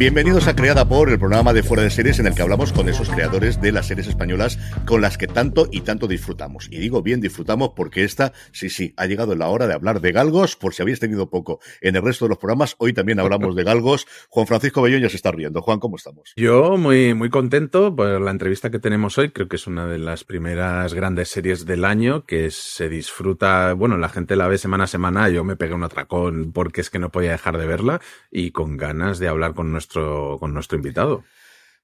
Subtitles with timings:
[0.00, 2.88] Bienvenidos a Creada por, el programa de Fuera de Series en el que hablamos con
[2.88, 6.68] esos creadores de las series españolas con las que tanto y tanto disfrutamos.
[6.70, 10.10] Y digo bien disfrutamos porque esta, sí, sí, ha llegado la hora de hablar de
[10.12, 13.54] galgos, por si habéis tenido poco en el resto de los programas, hoy también hablamos
[13.54, 14.06] de galgos.
[14.30, 15.60] Juan Francisco Bellón ya se está riendo.
[15.60, 16.32] Juan, ¿cómo estamos?
[16.34, 19.32] Yo muy, muy contento por la entrevista que tenemos hoy.
[19.32, 23.98] Creo que es una de las primeras grandes series del año que se disfruta, bueno,
[23.98, 26.98] la gente la ve semana a semana, yo me pegué un atracón porque es que
[26.98, 31.24] no podía dejar de verla y con ganas de hablar con nuestro con nuestro invitado.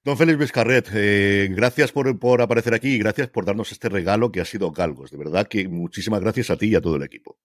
[0.03, 4.31] Don Félix Vizcarret, eh, gracias por, por, aparecer aquí y gracias por darnos este regalo
[4.31, 5.11] que ha sido Galgos.
[5.11, 7.37] De verdad que muchísimas gracias a ti y a todo el equipo.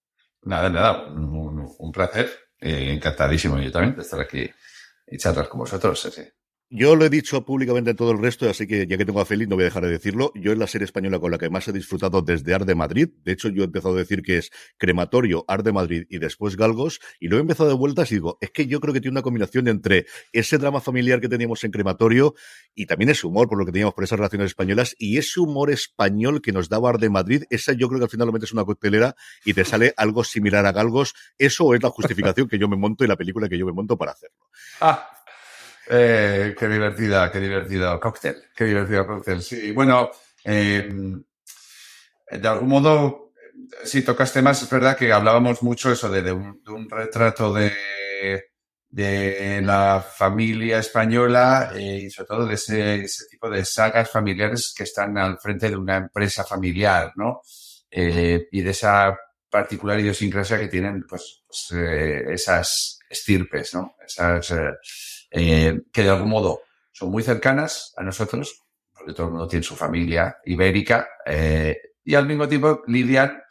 [0.43, 2.31] Nada, nada, un, un placer.
[2.61, 4.49] Eh, encantadísimo yo también de estar aquí
[5.09, 6.01] y charlar con vosotros.
[6.01, 6.23] Sí.
[6.75, 9.27] Yo lo he dicho públicamente en todo el resto, así que ya que tengo a
[9.27, 10.33] Félix no voy a dejar de decirlo.
[10.34, 13.11] Yo es la serie española con la que más he disfrutado desde Ar de Madrid.
[13.27, 16.56] De hecho, yo he empezado a decir que es Crematorio, Ar de Madrid y después
[16.56, 16.98] Galgos.
[17.20, 19.20] Y lo he empezado de vueltas y digo, es que yo creo que tiene una
[19.20, 22.37] combinación entre ese drama familiar que teníamos en Crematorio
[22.75, 25.70] y también ese humor por lo que teníamos por esas relaciones españolas y ese humor
[25.70, 27.45] español que nos daba Ar de Madrid.
[27.51, 29.14] Esa yo creo que al final lo metes una coctelera
[29.45, 31.12] y te sale algo similar a Galgos.
[31.36, 33.98] Eso es la justificación que yo me monto y la película que yo me monto
[33.98, 34.39] para hacerlo.
[34.81, 35.19] Ah.
[35.89, 39.43] Eh, qué divertida, qué divertido cóctel, qué divertido cóctel.
[39.43, 40.11] Sí, bueno,
[40.45, 40.89] eh,
[42.31, 43.33] de algún modo,
[43.85, 47.53] si tocaste más, es verdad que hablábamos mucho eso de, de, un, de un, retrato
[47.53, 47.73] de,
[48.89, 54.73] de la familia española eh, y sobre todo de ese, ese, tipo de sagas familiares
[54.77, 57.42] que están al frente de una empresa familiar, ¿no?
[57.91, 59.19] Y de esa
[59.51, 63.97] particular idiosincrasia que tienen, pues, esas estirpes, ¿no?
[64.07, 64.51] Esas
[65.33, 66.61] eh, que de algún modo
[66.93, 68.63] son muy cercanas a nosotros,
[68.93, 73.42] porque todo el mundo tiene su familia ibérica, eh, y al mismo tiempo lidian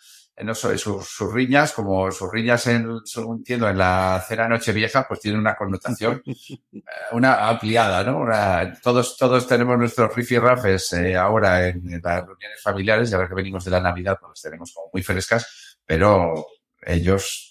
[0.43, 5.39] no sus, sus, riñas, como sus riñas, en, entiendo, en la cena Nochevieja, pues tienen
[5.39, 6.23] una connotación,
[7.11, 8.19] una ampliada, ¿no?
[8.19, 13.27] Una, todos, todos tenemos nuestros rifirrafes eh, ahora en, en, las reuniones familiares, y ahora
[13.27, 16.47] que venimos de la Navidad, pues las tenemos como muy frescas, pero
[16.81, 17.50] ellos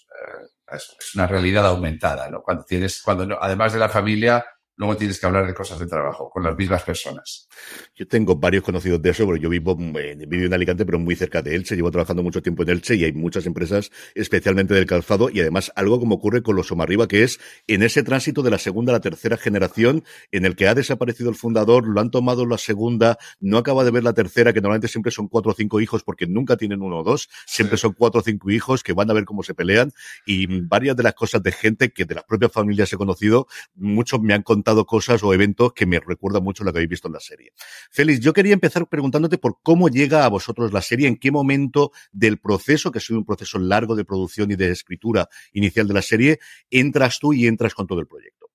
[0.71, 2.41] es una realidad aumentada, ¿no?
[2.41, 4.45] Cuando tienes, cuando además de la familia,
[4.77, 7.47] luego tienes que hablar de cosas de trabajo con las mismas personas.
[7.95, 11.41] Yo tengo varios conocidos de eso, porque yo vivo, vivo en Alicante, pero muy cerca
[11.41, 11.75] de Elche.
[11.75, 15.71] Llevo trabajando mucho tiempo en Elche y hay muchas empresas, especialmente del calzado, y además
[15.75, 18.95] algo como ocurre con los Somarriba, que es en ese tránsito de la segunda a
[18.95, 23.17] la tercera generación, en el que ha desaparecido el fundador, lo han tomado la segunda,
[23.39, 26.25] no acaba de ver la tercera, que normalmente siempre son cuatro o cinco hijos, porque
[26.25, 27.81] nunca tienen uno o dos, siempre sí.
[27.81, 29.91] son cuatro o cinco hijos que van a ver cómo se pelean,
[30.25, 34.21] y varias de las cosas de gente que de las propias familias he conocido, muchos
[34.21, 37.13] me han contado cosas o eventos que me recuerdan mucho lo que habéis visto en
[37.13, 37.53] la serie.
[37.91, 41.91] Félix, yo quería empezar preguntándote por cómo llega a vosotros la serie, en qué momento
[42.11, 45.93] del proceso, que ha sido un proceso largo de producción y de escritura inicial de
[45.93, 46.39] la serie,
[46.69, 48.47] entras tú y entras con todo el proyecto.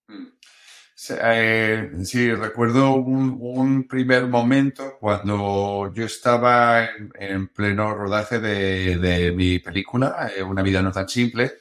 [0.98, 8.96] Sí, eh, sí recuerdo un, primer momento cuando yo estaba en, en pleno rodaje de,
[8.96, 11.52] de mi película, eh, Una vida no tan simple.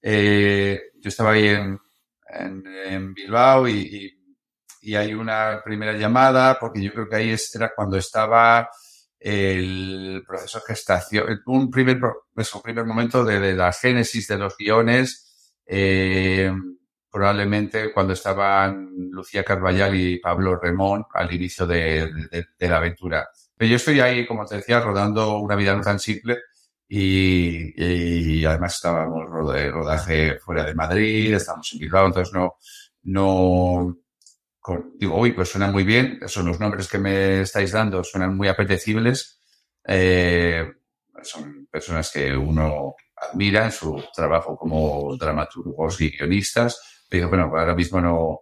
[0.00, 1.80] Eh, yo estaba ahí en,
[2.28, 4.12] en, Bilbao y,
[4.80, 8.68] y, hay una primera llamada, porque yo creo que ahí era cuando estaba
[9.18, 11.98] el proceso de gestación, un primer,
[12.34, 16.52] pues, un primer momento de, de, la génesis de los guiones, eh,
[17.10, 23.28] probablemente cuando estaban Lucía Carballal y Pablo Remón al inicio de, de, de, la aventura.
[23.56, 26.38] Pero yo estoy ahí, como te decía, rodando una vida no tan simple
[26.88, 32.56] y, y, además estábamos de rodaje fuera de Madrid, estábamos en Bilbao, entonces no,
[33.02, 33.96] no,
[34.60, 38.36] con, digo, uy, pues suenan muy bien, son los nombres que me estáis dando, suenan
[38.36, 39.40] muy apetecibles,
[39.84, 40.72] eh,
[41.22, 47.74] son personas que uno admira en su trabajo como dramaturgos y guionistas, pero bueno, ahora
[47.74, 48.40] mismo no,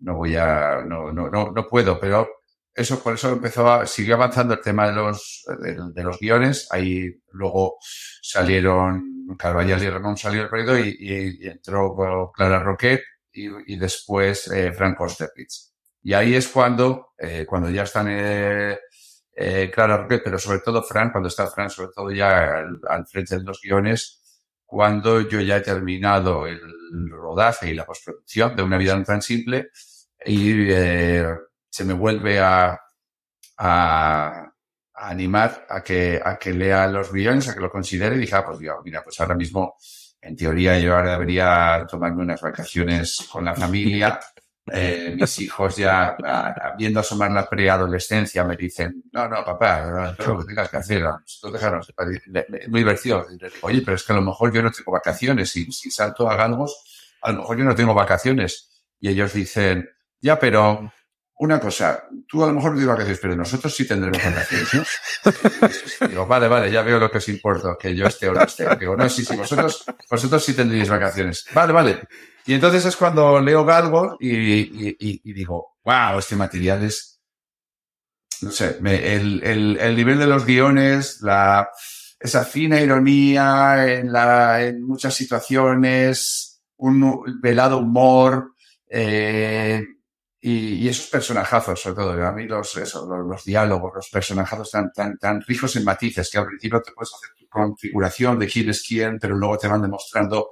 [0.00, 2.35] no voy a, no, no, no puedo, pero
[2.76, 5.44] eso, por eso empezó a, siguió avanzando el tema de los,
[5.94, 6.68] de, los guiones.
[6.70, 7.78] Ahí luego
[8.22, 13.02] salieron, Carvalho y Ramón salió el proyecto y, entró Clara Roquet
[13.32, 15.72] y, después eh, Frank Osterwitz.
[16.02, 18.78] Y ahí es cuando, eh, cuando ya están eh,
[19.34, 22.58] eh, Clara Roquet, pero sobre todo Frank, cuando está Frank, sobre todo ya
[22.88, 24.22] al, frente de los guiones,
[24.64, 26.60] cuando yo ya he terminado el
[27.10, 29.70] rodaje y la postproducción de una vida no tan simple
[30.24, 31.26] y eh,
[31.76, 32.80] se me vuelve a,
[34.94, 38.46] animar a que, a que lea los guiones, a que lo considere y dije, ah,
[38.46, 39.76] pues mira, pues ahora mismo,
[40.22, 44.18] en teoría, yo ahora debería tomarme unas vacaciones con la familia.
[44.72, 46.16] Eh, mis hijos ya,
[46.78, 51.02] viendo asomar la preadolescencia, me dicen, no, no, papá, todo lo que tengas que hacer,
[51.02, 51.92] nosotros dejarnos,
[52.68, 53.26] muy divertido.
[53.60, 56.36] Oye, pero es que a lo mejor yo no tengo vacaciones y si salto a
[56.36, 58.82] Galgos, a lo mejor yo no tengo vacaciones.
[58.98, 59.90] Y ellos dicen,
[60.22, 60.90] ya, pero
[61.38, 66.08] una cosa, tú a lo mejor vacaciones, pero nosotros sí tendremos vacaciones, ¿no?
[66.08, 68.64] Digo, vale, vale, ya veo lo que os importa, que yo esté o no esté.
[68.76, 71.46] Digo, no, sí, sí, vosotros, vosotros sí tendréis vacaciones.
[71.52, 72.00] Vale, vale.
[72.46, 77.20] Y entonces es cuando leo Galgo y, y, y, digo, wow, este material es,
[78.40, 81.68] no sé, el, el, el nivel de los guiones, la,
[82.18, 88.54] esa fina ironía en, la, en muchas situaciones, un velado humor,
[88.88, 89.84] eh,
[90.40, 95.18] y, esos personajazos, sobre todo, a mí los, eso, los, diálogos, los personajazos tan, tan,
[95.18, 98.84] tan ricos en matices que al principio te puedes hacer tu configuración de quién es
[98.86, 100.50] quién, pero luego te van demostrando,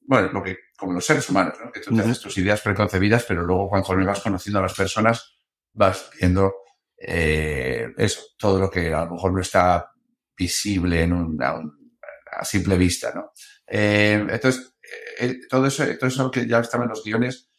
[0.00, 1.70] bueno, lo que, como los seres humanos, ¿no?
[1.70, 5.36] que tú tienes tus ideas preconcebidas, pero luego cuando vas conociendo a las personas,
[5.74, 6.52] vas viendo
[6.96, 9.92] eh, eso, todo lo que a lo mejor no está
[10.36, 13.32] visible en un, a, simple vista, ¿no?
[13.66, 14.74] Eh, entonces,
[15.18, 17.51] eh, todo eso, todo eso que ya estaba en los guiones,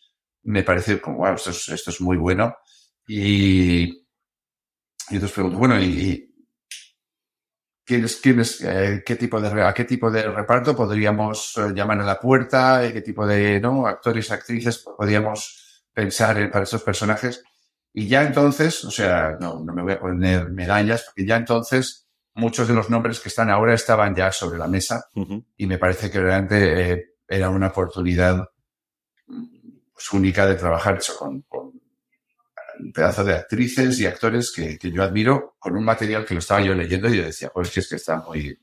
[0.43, 2.55] me parece como, wow, esto es, esto es muy bueno.
[3.07, 3.99] Y, y
[5.09, 6.33] entonces pregunto, bueno, ¿y,
[7.85, 11.73] quién es, quién es, eh, qué tipo de, a qué tipo de reparto podríamos eh,
[11.73, 12.81] llamar a la puerta?
[12.91, 13.87] ¿Qué tipo de ¿no?
[13.87, 17.43] actores, actrices podríamos pensar en, para estos personajes?
[17.93, 22.07] Y ya entonces, o sea, no, no me voy a poner medallas, porque ya entonces
[22.33, 25.05] muchos de los nombres que están ahora estaban ya sobre la mesa
[25.55, 28.47] y me parece que realmente eh, era una oportunidad
[29.93, 31.43] pues, única de trabajar eso con,
[32.79, 36.39] un pedazo de actrices y actores que, que, yo admiro con un material que lo
[36.39, 38.59] estaba yo leyendo y yo decía, pues es que está muy...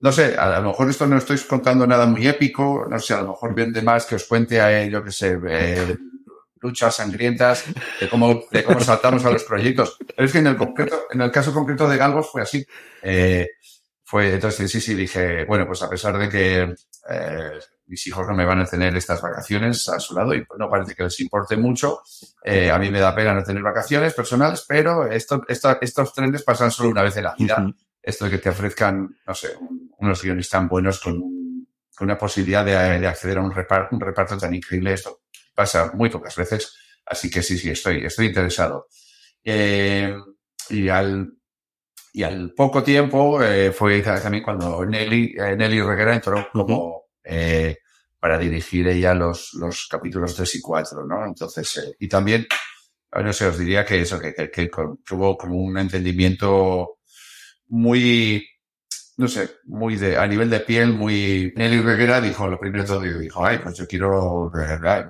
[0.00, 3.22] No sé, a, lo mejor esto no estoy contando nada muy épico, no sé, a
[3.22, 5.96] lo mejor vende más que os cuente a yo que sé, eh,
[6.62, 7.64] luchas sangrientas,
[8.00, 9.98] de cómo, de cómo saltamos a los proyectos.
[10.06, 12.64] Pero es que en el concreto, en el caso concreto de Galgos fue así.
[13.02, 13.48] Eh,
[14.04, 16.74] fue, entonces sí, sí, dije, bueno, pues a pesar de que
[17.10, 17.58] eh,
[17.92, 20.94] mis hijos no me van a tener estas vacaciones a su lado y no parece
[20.94, 22.00] que les importe mucho.
[22.42, 26.70] Eh, a mí me da pena no tener vacaciones personales, pero esto, estos trenes pasan
[26.70, 27.70] solo una vez en la vida.
[28.02, 29.58] Esto de que te ofrezcan, no sé,
[29.98, 31.22] unos guiones tan buenos con,
[32.00, 35.20] una posibilidad de, acceder a un reparto, un reparto tan increíble, esto
[35.54, 36.74] pasa muy pocas veces.
[37.04, 38.88] Así que sí, sí, estoy, estoy interesado.
[39.44, 40.16] Eh,
[40.70, 41.30] y al
[42.14, 47.78] y al poco tiempo eh, fue también cuando Nelly, Nelly Reguera entró como eh,
[48.18, 51.26] para dirigir ella los, los capítulos 3 y 4, ¿no?
[51.26, 52.46] Entonces, eh, y también,
[53.12, 54.70] no sé, os diría que eso, que, que, que,
[55.10, 56.98] hubo como un entendimiento
[57.68, 58.46] muy,
[59.16, 63.00] no sé, muy de, a nivel de piel, muy, Nelly Reguera dijo, lo primero todo,
[63.00, 64.50] dijo, ay, pues yo quiero,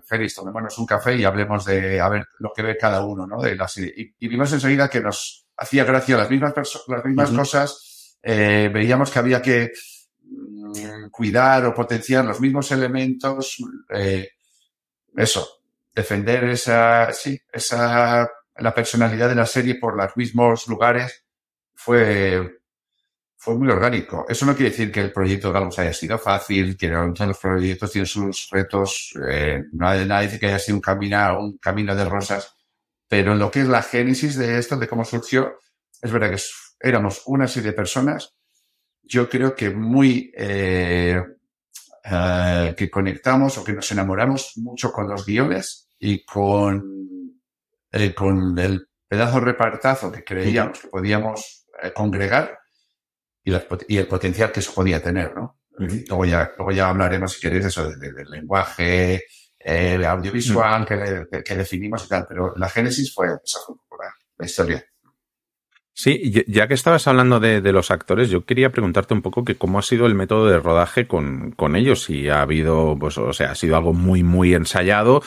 [0.06, 3.40] Félix, tomémonos un café y hablemos de, a ver, lo que ve cada uno, ¿no?
[3.40, 3.92] De la serie.
[3.96, 6.54] Y, y vimos enseguida que nos hacía gracia las mismas,
[6.88, 9.72] las mismas cosas, eh, veíamos que había que,
[11.10, 13.56] cuidar o potenciar los mismos elementos,
[13.90, 14.30] eh,
[15.16, 15.62] eso,
[15.94, 21.24] defender esa, sí, esa, la personalidad de la serie por los mismos lugares
[21.74, 22.60] fue,
[23.36, 24.24] fue muy orgánico.
[24.28, 28.06] Eso no quiere decir que el proyecto Galgos haya sido fácil, que los proyectos tienen
[28.06, 32.56] sus retos, eh, nadie, dice que haya sido un camino, un camino de rosas,
[33.08, 35.58] pero en lo que es la génesis de esto, de cómo surgió,
[36.00, 36.42] es verdad que
[36.80, 38.34] éramos una serie de personas
[39.02, 41.20] yo creo que muy, eh,
[42.04, 47.40] eh, que conectamos o que nos enamoramos mucho con los guiones y con,
[47.92, 52.58] eh, con el pedazo repartazo que creíamos que podíamos eh, congregar
[53.44, 53.52] y,
[53.86, 55.60] y, el potencial que eso podía tener, ¿no?
[55.78, 59.24] luego, ya, luego ya hablaremos, si queréis, eso del lenguaje,
[59.58, 63.98] el audiovisual que, que, definimos y tal, pero la génesis fue esa fue
[64.38, 64.84] la historia.
[65.94, 69.78] Sí, ya que estabas hablando de, los actores, yo quería preguntarte un poco que cómo
[69.78, 73.50] ha sido el método de rodaje con, con ellos, si ha habido, pues, o sea,
[73.50, 75.22] ha sido algo muy, muy ensayado,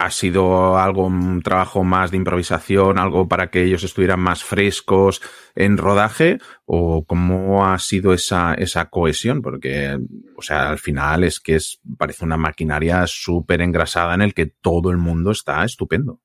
[0.00, 5.20] ¿Ha sido algo, un trabajo más de improvisación, algo para que ellos estuvieran más frescos
[5.54, 6.38] en rodaje?
[6.64, 9.42] ¿O cómo ha sido esa, esa cohesión?
[9.42, 9.98] Porque,
[10.36, 14.46] o sea, al final es que es, parece una maquinaria súper engrasada en el que
[14.46, 16.22] todo el mundo está estupendo.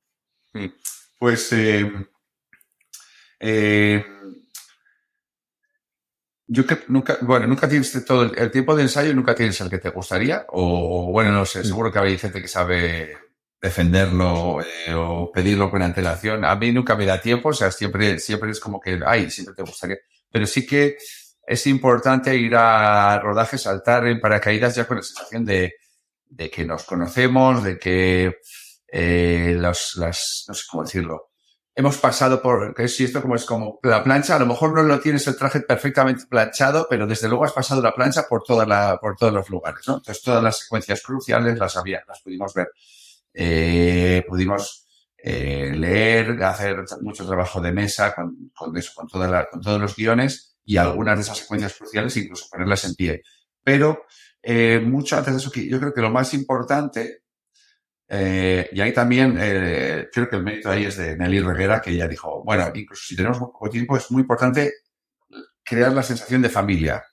[1.20, 1.92] Pues, eh,
[3.40, 4.06] eh,
[6.48, 9.80] yo que nunca, bueno, nunca tienes todo el, tiempo de ensayo, nunca tienes el que
[9.80, 13.18] te gustaría, o, bueno, no sé, seguro que hay gente que sabe
[13.62, 16.46] defenderlo eh, o pedirlo con antelación.
[16.46, 19.56] A mí nunca me da tiempo, o sea, siempre, siempre es como que, ay, siempre
[19.56, 19.98] te gustaría.
[20.32, 20.98] Pero sí que
[21.48, 25.74] es importante ir a rodaje, saltar en paracaídas ya con la sensación de,
[26.30, 28.38] de que nos conocemos, de que
[28.88, 31.32] eh, los, las, no sé cómo decirlo,
[31.76, 34.82] hemos pasado por, que si esto como es como la plancha, a lo mejor no
[34.82, 38.66] lo tienes el traje perfectamente planchado, pero desde luego has pasado la plancha por toda
[38.66, 39.96] la, por todos los lugares, ¿no?
[39.96, 42.70] Entonces todas las secuencias cruciales las había, las pudimos ver.
[43.34, 49.50] Eh, pudimos eh, leer, hacer mucho trabajo de mesa con, con eso, con, toda la,
[49.50, 53.22] con todos los guiones y algunas de esas secuencias cruciales incluso ponerlas en pie.
[53.62, 54.06] Pero
[54.42, 57.24] eh, mucho antes de eso, yo creo que lo más importante
[58.08, 61.92] eh, y ahí también, eh, creo que el mérito ahí es de Nelly Reguera, que
[61.92, 64.74] ella dijo, bueno, incluso si tenemos poco tiempo, es muy importante
[65.64, 67.04] crear la sensación de familia.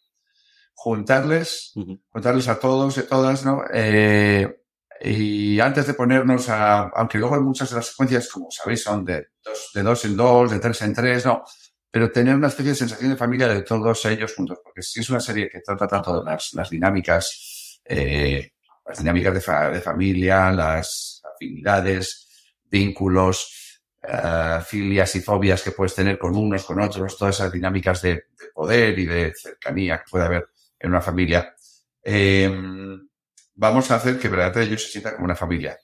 [0.74, 1.72] Juntarles,
[2.10, 3.62] juntarles a todos y todas, ¿no?
[3.72, 4.62] Eh,
[5.00, 9.04] y antes de ponernos a, aunque luego hay muchas de las secuencias, como sabéis, son
[9.04, 11.44] de dos, de dos en dos, de tres en tres, ¿no?
[11.90, 15.10] Pero tener una especie de sensación de familia de todos ellos juntos, porque si es
[15.10, 18.52] una serie que trata tanto de las, las dinámicas, eh,
[18.92, 22.28] las dinámicas de, familia, las afinidades,
[22.70, 28.02] vínculos, uh, filias y fobias que puedes tener con unos, con otros, todas esas dinámicas
[28.02, 31.54] de, poder y de cercanía que puede haber en una familia.
[32.02, 33.08] Em,
[33.54, 35.78] vamos a hacer que verdaderamente ellos se sientan como una familia.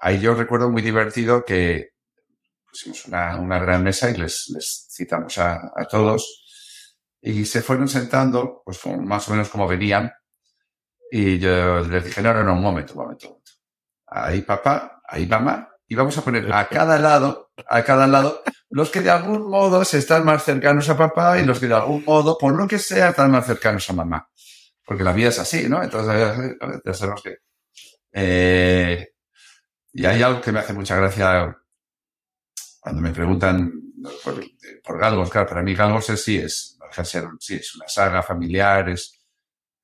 [0.00, 1.90] Ahí yo recuerdo muy divertido que
[2.66, 6.44] pusimos una, gran mesa y les, les citamos a, a, todos
[7.20, 10.10] y se fueron sentando, pues más o menos como venían,
[11.16, 13.40] y yo les dije, no, no, no, un momento, un momento.
[14.08, 18.90] Ahí papá, ahí mamá, y vamos a poner a cada lado, a cada lado, los
[18.90, 22.04] que de algún modo se están más cercanos a papá y los que de algún
[22.04, 24.28] modo, por lo que sea, están más cercanos a mamá.
[24.84, 25.84] Porque la vida es así, ¿no?
[25.84, 27.36] Entonces, ya sabemos que...
[28.12, 29.12] Eh,
[29.92, 31.56] y hay algo que me hace mucha gracia
[32.80, 33.72] cuando me preguntan
[34.24, 34.44] por,
[34.82, 35.30] por Galgos.
[35.30, 36.76] Claro, para mí Galgos es, sí, es,
[37.38, 39.23] sí, es una saga familiar, es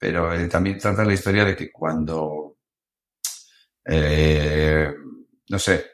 [0.01, 2.57] pero eh, también trata la historia de que cuando,
[3.85, 4.91] eh,
[5.51, 5.91] no sé,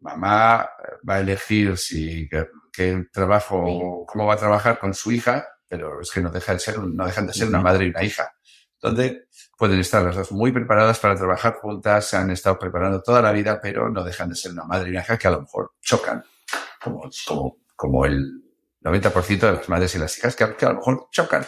[0.00, 0.68] mamá
[1.08, 2.28] va a elegir si
[2.70, 6.60] qué, trabajo, cómo va a trabajar con su hija, pero es que no dejan de
[6.60, 8.30] ser, no dejan de ser una madre y una hija,
[8.78, 13.22] donde pueden estar las dos muy preparadas para trabajar juntas, se han estado preparando toda
[13.22, 15.40] la vida, pero no dejan de ser una madre y una hija que a lo
[15.40, 16.22] mejor chocan,
[16.82, 18.42] como, como, como el
[18.82, 21.46] 90% de las madres y las hijas que a lo mejor chocan.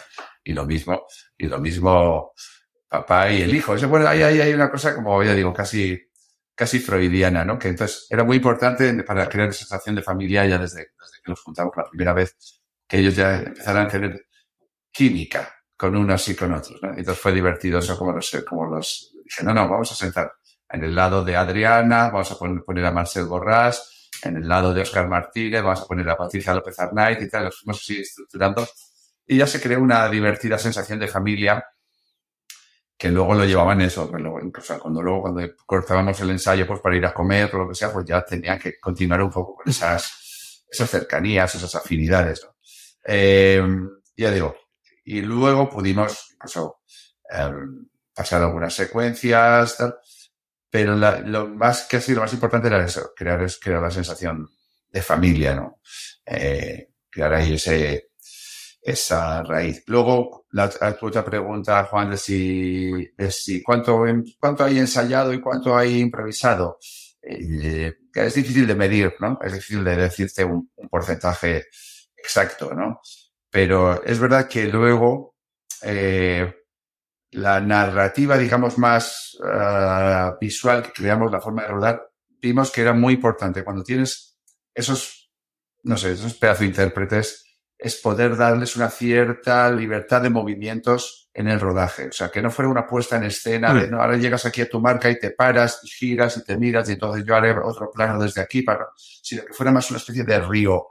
[0.49, 1.05] Y lo mismo,
[1.37, 2.33] y lo mismo
[2.87, 3.75] papá y el hijo.
[3.75, 6.09] Eso, bueno, ahí, hay una cosa como, ya digo, casi,
[6.55, 7.59] casi freudiana, ¿no?
[7.59, 11.29] Que entonces era muy importante para crear esa sensación de familia ya desde, desde que
[11.29, 12.35] nos juntamos la primera vez,
[12.87, 14.25] que ellos ya empezaran a tener
[14.91, 16.89] química con unos y con otros, ¿no?
[16.89, 20.33] Entonces fue divertido eso, como los, como los, dije, no, no, vamos a sentar
[20.67, 24.73] en el lado de Adriana, vamos a poner, poner a Marcel Borrás, en el lado
[24.73, 28.01] de Oscar Martínez, vamos a poner a Patricia López Arnaiz y tal, los fuimos así
[28.01, 28.67] estructurando
[29.29, 31.63] y ya se creó una divertida sensación de familia
[32.97, 37.05] que luego lo llevaban eso, incluso cuando luego cuando cortábamos el ensayo pues para ir
[37.05, 40.65] a comer o lo que sea, pues ya tenía que continuar un poco con esas,
[40.67, 42.45] esas cercanías, esas afinidades.
[43.05, 43.63] Eh,
[44.17, 44.55] ya digo,
[45.05, 46.35] y luego pudimos
[47.29, 49.77] em, pasar algunas secuencias,
[50.71, 54.49] pero lo más que ha sido más importante era eso, crear, crear la sensación
[54.89, 55.79] de familia, ¿no?
[56.25, 58.08] Eh, crear ahí ese,
[58.89, 59.83] esa raíz.
[59.87, 60.69] Luego, la,
[61.01, 64.03] otra pregunta, Juan, de si, cuánto,
[64.39, 66.79] cuánto hay ensayado y cuánto hay improvisado.
[67.21, 69.37] Eh, es difícil de medir, ¿no?
[69.41, 71.65] Es difícil de decirte un, porcentaje
[72.17, 73.01] exacto, ¿no?
[73.49, 75.35] Pero es verdad que luego
[75.83, 76.53] eh,
[77.31, 82.09] la narrativa, digamos, más uh, visual que creamos, la forma de rodar,
[82.41, 83.63] vimos que era muy importante.
[83.63, 84.39] Cuando tienes
[84.73, 85.31] esos,
[85.83, 87.48] no sé, esos pedazos de intérpretes,
[87.79, 92.09] es poder darles una cierta libertad de movimientos en el rodaje.
[92.09, 93.91] O sea, que no fuera una puesta en escena de, mm.
[93.91, 96.89] no, ahora llegas aquí a tu marca y te paras y giras y te miras
[96.89, 100.25] y entonces yo haré otro plano desde aquí, para, sino que fuera más una especie
[100.25, 100.87] de río,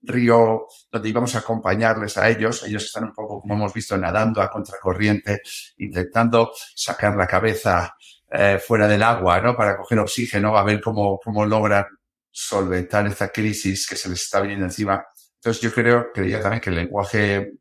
[0.00, 2.64] río donde íbamos a acompañarles a ellos.
[2.64, 5.42] Ellos están un poco, como hemos visto, nadando a contracorriente,
[5.76, 7.94] intentando sacar la cabeza
[8.30, 9.54] eh, fuera del agua, ¿no?
[9.54, 11.84] Para coger oxígeno, a ver cómo, cómo logran
[12.30, 15.04] solventar esta crisis que se les está viniendo encima.
[15.40, 17.54] Entonces yo creo, creía también que el lenguaje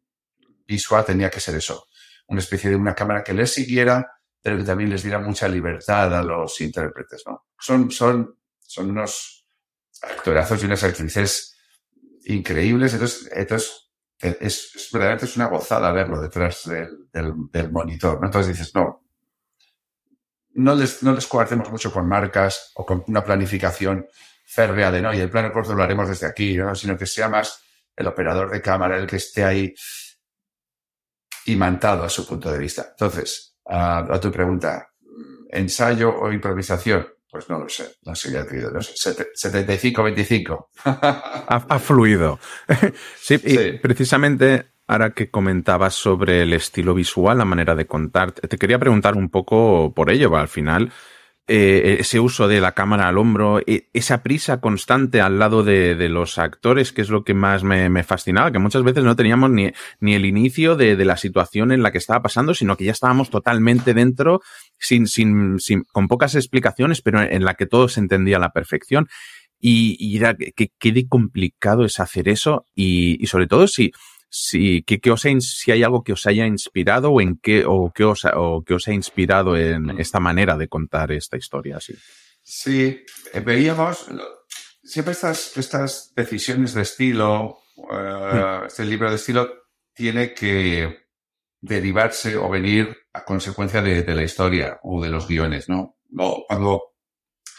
[0.67, 1.87] visual tenía que ser eso,
[2.27, 6.13] una especie de una cámara que les siguiera, pero que también les diera mucha libertad
[6.13, 7.47] a los intérpretes, ¿no?
[7.57, 9.47] Son, son, son unos
[10.01, 11.57] actorazos y unas actrices
[12.25, 18.19] increíbles, entonces, entonces es, verdaderamente es una gozada verlo detrás del, del, monitor.
[18.21, 19.05] Entonces dices, no,
[20.55, 24.05] no les, no les coartemos mucho con marcas o con una planificación
[24.45, 26.75] férrea de no, y el plano corto lo haremos desde aquí, ¿no?
[26.75, 27.63] sino que sea más
[27.95, 29.73] el operador de cámara el que esté ahí
[31.45, 32.87] imantado a su punto de vista.
[32.91, 34.89] Entonces, a, tu pregunta,
[35.49, 37.07] ¿ensayo o improvisación?
[37.31, 40.67] Pues no lo sé, no sé, ya te digo, no sé, 75-25.
[40.85, 42.39] ha, ha, fluido.
[43.19, 48.31] sí, sí, y precisamente ahora que comentabas sobre el estilo visual, la manera de contar,
[48.31, 50.91] te quería preguntar un poco por ello, al final
[51.51, 55.95] eh, ese uso de la cámara al hombro, e, esa prisa constante al lado de,
[55.95, 59.49] de, los actores, que es lo que más me, fascinaba, que muchas veces no teníamos
[59.49, 62.85] ni, ni el inicio de, de, la situación en la que estaba pasando, sino que
[62.85, 64.41] ya estábamos totalmente dentro,
[64.77, 68.51] sin, sin, sin, con pocas explicaciones, pero en la que todo se entendía a la
[68.51, 69.07] perfección.
[69.59, 73.91] Y, era que qué complicado es hacer eso y sobre todo si,
[74.29, 77.65] si, que, que os ha, si hay algo que os haya inspirado o en qué,
[77.65, 79.99] o que os, o que os ha inspirado en Mm.
[79.99, 81.95] esta manera de contar esta historia así.
[82.41, 84.05] Sí, eh, veíamos
[84.83, 89.49] siempre estas, estas decisiones de estilo, uh, este libro de estilo
[89.93, 91.07] tiene que
[91.61, 95.97] derivarse o venir a consecuencia de, de la historia o de los guiones, ¿no?
[96.17, 96.81] O cuando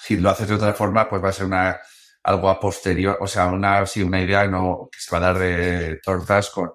[0.03, 1.79] si lo haces de otra forma, pues va a ser una
[2.23, 5.39] algo a posterior, o sea, una, sí, una idea no, que se va a dar
[5.39, 6.71] de tortas con,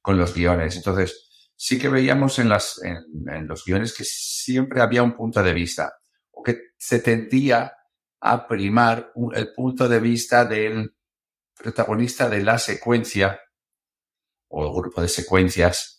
[0.00, 0.76] con los guiones.
[0.76, 5.52] Entonces, sí que veíamos en, las, en, los guiones que siempre había un punto de
[5.52, 5.92] vista,
[6.30, 7.72] o que se tendía
[8.20, 10.94] a primar el punto de vista del
[11.54, 13.40] protagonista de la secuencia,
[14.48, 15.95] o el grupo de secuencias,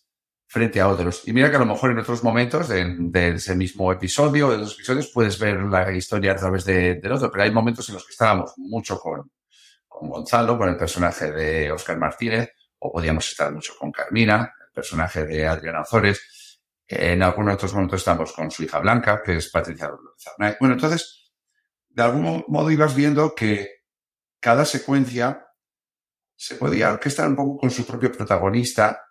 [0.48, 1.28] frente a otros.
[1.28, 4.74] Y mira que a lo mejor en otros momentos de, ese mismo episodio, de los
[4.74, 8.12] episodios, puedes ver la historia a través de, otro, pero hay momentos en los que
[8.12, 9.30] estábamos mucho con,
[9.86, 14.72] con Gonzalo, con el personaje de Oscar Martínez, o podíamos estar mucho con Carmina, el
[14.72, 16.60] personaje de Adriana Ozores.
[16.86, 20.24] En algunos otros momentos estamos con su hija Blanca, que es Patricia López
[20.58, 21.30] Bueno, entonces,
[21.90, 23.82] de algún modo ibas viendo que
[24.40, 25.44] cada secuencia
[26.34, 29.07] se podía orquestar un poco con su propio protagonista,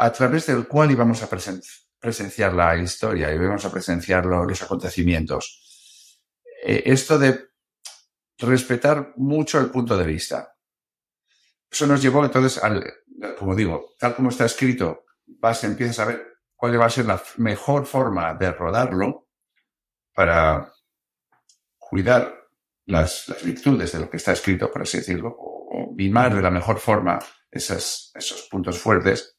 [0.00, 1.60] a través del cual íbamos a presen
[1.98, 6.16] presenciar la historia íbamos a presenciar lo, los acontecimientos.
[6.64, 7.50] Eh, esto de
[8.38, 10.56] respetar mucho el punto de vista.
[11.70, 12.82] Eso nos llevó entonces al,
[13.38, 17.22] como digo, tal como está escrito, vas, empiezas a ver cuál va a ser la
[17.36, 19.28] mejor forma de rodarlo
[20.14, 20.72] para
[21.76, 22.48] cuidar
[22.86, 26.40] las, las virtudes de lo que está escrito, por así decirlo, o, o mimar de
[26.40, 27.18] la mejor forma
[27.50, 29.36] esas, esos puntos fuertes.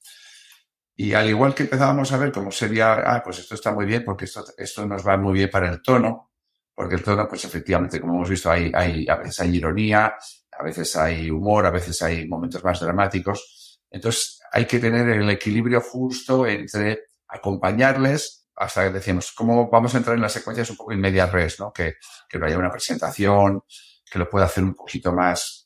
[0.95, 4.03] Y al igual que empezábamos a ver cómo sería, ah, pues esto está muy bien
[4.03, 6.31] porque esto, esto nos va muy bien para el tono,
[6.75, 10.15] porque el tono, pues efectivamente, como hemos visto, hay, hay, a veces hay ironía,
[10.51, 13.79] a veces hay humor, a veces hay momentos más dramáticos.
[13.89, 19.97] Entonces hay que tener el equilibrio justo entre acompañarles hasta que decíamos, ¿cómo vamos a
[19.97, 21.71] entrar en las secuencias un poco en media res, ¿no?
[21.71, 21.95] Que,
[22.29, 23.63] que no haya una presentación,
[24.05, 25.60] que lo pueda hacer un poquito más,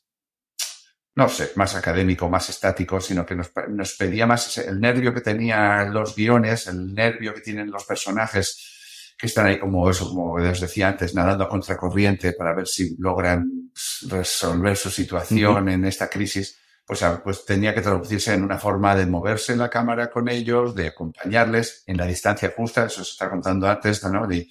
[1.16, 5.22] no sé, más académico, más estático, sino que nos, nos pedía más el nervio que
[5.22, 10.34] tenían los guiones, el nervio que tienen los personajes que están ahí como eso, como
[10.34, 13.72] os decía antes, nadando a contracorriente para ver si logran
[14.08, 15.72] resolver su situación uh -huh.
[15.72, 19.70] en esta crisis, pues, pues tenía que traducirse en una forma de moverse en la
[19.70, 24.30] cámara con ellos, de acompañarles en la distancia justa, eso se está contando antes, ¿no?
[24.30, 24.46] Y,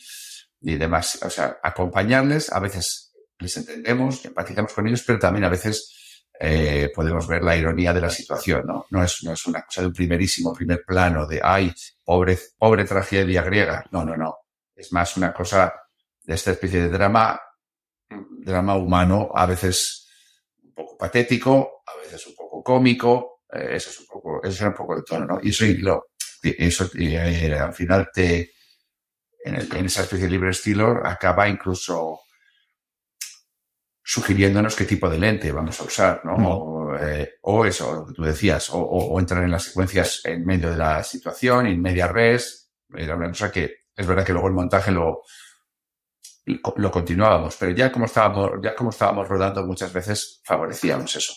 [0.62, 5.49] y demás, o sea, acompañarles, a veces les entendemos empatizamos con ellos, pero también a
[5.49, 5.94] veces
[6.39, 8.86] eh, podemos ver la ironía de la situación, ¿no?
[8.89, 12.86] No es, no es una cosa de un primerísimo primer plano de, ay, pobre, pobre
[12.86, 13.86] tragedia griega.
[13.91, 14.38] No, no, no.
[14.76, 15.74] Es más una cosa
[16.24, 17.39] de esta especie de drama,
[18.10, 20.10] drama humano, a veces
[20.63, 24.62] un poco patético, a veces un poco cómico, eh, eso es un poco, eso es
[24.62, 25.39] un poco el tono, ¿no?
[25.41, 26.08] Y eso, y lo,
[26.43, 28.52] eso y, eh, al final te,
[29.43, 32.21] en, el, en esa especie de libre estilo, acaba incluso
[34.07, 36.35] sugiriéndonos qué tipo de lente vamos a usar, ¿no?
[36.35, 40.21] O, eh, o, eso, lo que tú decías, o, o, o, entrar en las secuencias
[40.25, 44.31] en medio de la situación, en media res, era una cosa que es verdad que
[44.31, 45.23] luego el montaje lo,
[46.75, 51.33] lo continuábamos, pero ya como estábamos, ya como estábamos rodando muchas veces favorecíamos eso.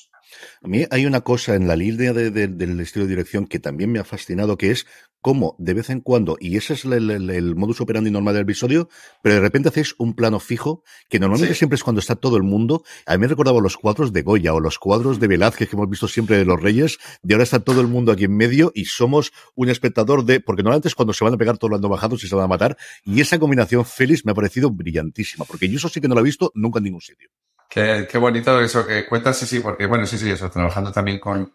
[0.63, 3.99] A mí hay una cosa en la línea del estilo de dirección que también me
[3.99, 4.87] ha fascinado, que es
[5.21, 8.89] cómo de vez en cuando, y ese es el, modus operandi normal del episodio,
[9.23, 12.43] pero de repente hacéis un plano fijo, que normalmente siempre es cuando está todo el
[12.43, 12.85] mundo.
[13.07, 15.91] A mí me recordaba los cuadros de Goya o los cuadros de Velázquez que hemos
[15.91, 18.85] visto siempre de los Reyes, de ahora está todo el mundo aquí en medio y
[18.85, 22.23] somos un espectador de, porque normalmente es cuando se van a pegar todos los bajados
[22.25, 25.77] y se van a matar, y esa combinación Félix me ha parecido brillantísima, porque yo
[25.77, 27.29] eso sí que no lo he visto nunca en ningún sitio.
[27.69, 31.55] Qué, bonito eso que cuentas, sí, sí, porque bueno, sí, sí, eso, trabajando también con,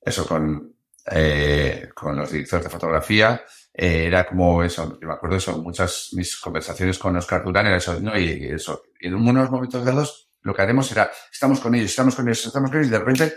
[0.00, 0.74] eso, con,
[1.10, 6.08] eh, con los directores de fotografía, eh, era como eso, yo me acuerdo eso, muchas
[6.12, 8.18] mis conversaciones con Oscar Durán era eso, ¿no?
[8.18, 12.14] Y, eso, y en unos momentos dados lo que haremos era, estamos con ellos, estamos
[12.14, 13.34] con ellos, estamos con ellos, y de repente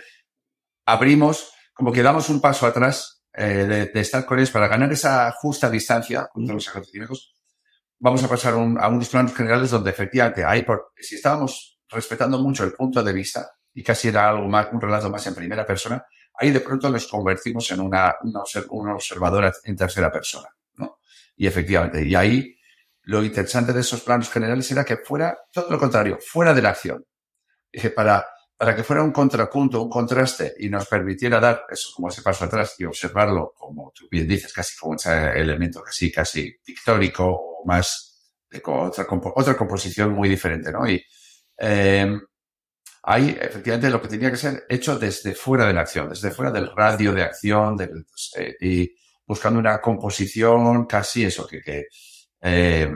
[0.86, 5.32] abrimos, como que damos un paso atrás eh, de, estar con ellos para ganar esa
[5.34, 7.36] justa distancia contra los acontecimientos.
[8.00, 12.64] Vamos a pasar a unos planos generales donde efectivamente hay, por, si estábamos respetando mucho
[12.64, 16.06] el punto de vista y casi era algo más, un relato más en primera persona,
[16.38, 21.00] ahí de pronto les convertimos en una, una, observadora en tercera persona, ¿no?
[21.36, 22.58] Y efectivamente, y ahí
[23.04, 26.70] lo interesante de esos planos generales era que fuera todo lo contrario, fuera de la
[26.70, 27.06] acción.
[27.72, 28.26] Dije, para,
[28.58, 32.46] para que fuera un contrapunto, un contraste y nos permitiera dar eso como ese paso
[32.46, 37.66] atrás y observarlo, como tú bien dices, casi como ese elemento casi, casi pictórico o
[37.66, 39.06] más de otra,
[39.36, 40.90] otra composición muy diferente, ¿no?
[40.90, 41.04] Y,
[41.58, 42.20] eh,
[43.04, 46.52] ahí efectivamente lo que tenía que ser hecho desde fuera de la acción, desde fuera
[46.52, 47.78] del radio de acción,
[48.38, 51.88] eh, y buscando una composición casi eso, que, que
[52.42, 52.92] eh,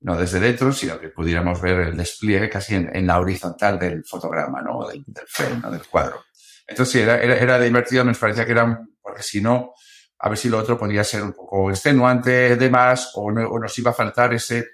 [0.00, 4.62] no desde dentro, sino que pudiéramos ver el despliegue casi en, la horizontal del fotograma,
[4.62, 4.86] ¿no?
[4.86, 6.24] Del, del frame, del cuadro.
[6.66, 9.72] Entonces sí, era, era, era divertido, nos parecía que era, porque si no,
[10.18, 13.90] a ver si lo otro podría ser un poco extenuante de más o nos iba
[13.90, 14.66] a faltar ese,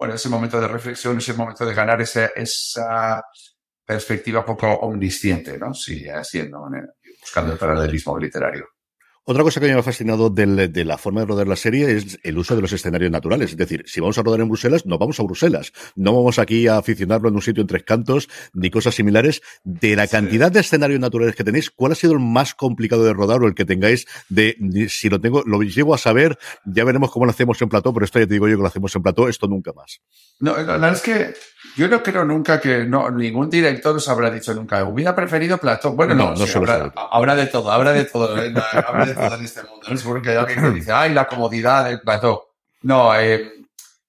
[0.00, 3.22] bueno, ese momento de reflexión, ese momento de ganar ese, esa
[3.84, 5.74] perspectiva poco omnisciente, ¿no?
[5.74, 6.66] Sí, haciendo,
[7.20, 8.66] buscando el paralelismo literario.
[9.30, 12.36] Otra cosa que me ha fascinado de la forma de rodar la serie es el
[12.36, 13.52] uso de los escenarios naturales.
[13.52, 15.72] Es decir, si vamos a rodar en Bruselas, no vamos a Bruselas.
[15.94, 19.40] No vamos aquí a aficionarlo en un sitio en tres cantos ni cosas similares.
[19.62, 23.12] De la cantidad de escenarios naturales que tenéis, ¿cuál ha sido el más complicado de
[23.12, 24.56] rodar o el que tengáis de,
[24.88, 28.06] si lo tengo, lo llevo a saber, ya veremos cómo lo hacemos en plató, pero
[28.06, 30.00] esto ya te digo yo que lo hacemos en plató, esto nunca más.
[30.40, 31.34] No, la verdad es que
[31.76, 35.92] yo no creo nunca que no, ningún director os habrá dicho nunca, hubiera preferido plató.
[35.92, 36.44] Bueno, no, no,
[37.10, 38.34] habrá, de todo, habrá de todo.
[39.26, 39.34] ¿Eh?
[39.34, 39.86] en este mundo.
[39.88, 42.54] No seguro que hay alguien que dice, ay, la comodidad del plató.
[42.82, 43.52] No, eh,